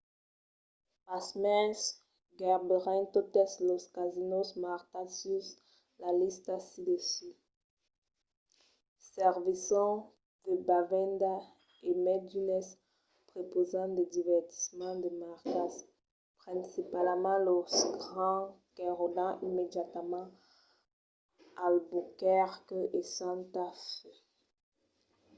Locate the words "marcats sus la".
4.65-6.11